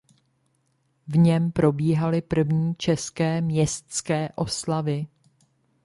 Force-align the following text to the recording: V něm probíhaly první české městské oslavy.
V 1.07 1.17
něm 1.17 1.51
probíhaly 1.51 2.21
první 2.21 2.75
české 2.75 3.41
městské 3.41 4.29
oslavy. 4.35 5.07